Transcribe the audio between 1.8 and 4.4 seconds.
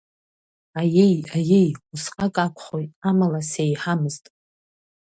усҟак акәхоит, амала, сеиҳамызт.